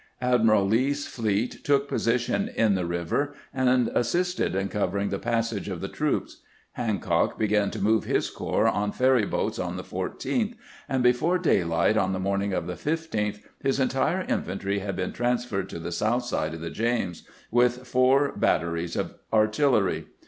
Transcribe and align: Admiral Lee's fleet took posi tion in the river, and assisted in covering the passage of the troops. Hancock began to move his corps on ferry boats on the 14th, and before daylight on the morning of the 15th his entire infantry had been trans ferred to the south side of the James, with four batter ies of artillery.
Admiral 0.23 0.65
Lee's 0.65 1.05
fleet 1.05 1.63
took 1.63 1.87
posi 1.87 2.17
tion 2.17 2.47
in 2.55 2.73
the 2.73 2.87
river, 2.87 3.35
and 3.53 3.89
assisted 3.89 4.55
in 4.55 4.67
covering 4.67 5.09
the 5.09 5.19
passage 5.19 5.69
of 5.69 5.79
the 5.79 5.87
troops. 5.87 6.37
Hancock 6.71 7.37
began 7.37 7.69
to 7.69 7.79
move 7.79 8.05
his 8.05 8.27
corps 8.31 8.67
on 8.67 8.91
ferry 8.93 9.27
boats 9.27 9.59
on 9.59 9.77
the 9.77 9.83
14th, 9.83 10.55
and 10.89 11.03
before 11.03 11.37
daylight 11.37 11.97
on 11.97 12.13
the 12.13 12.19
morning 12.19 12.51
of 12.51 12.65
the 12.65 12.73
15th 12.73 13.41
his 13.61 13.79
entire 13.79 14.21
infantry 14.27 14.79
had 14.79 14.95
been 14.95 15.13
trans 15.13 15.45
ferred 15.45 15.69
to 15.69 15.77
the 15.77 15.91
south 15.91 16.25
side 16.25 16.55
of 16.55 16.61
the 16.61 16.71
James, 16.71 17.21
with 17.51 17.85
four 17.87 18.33
batter 18.35 18.75
ies 18.75 18.95
of 18.95 19.13
artillery. 19.31 20.07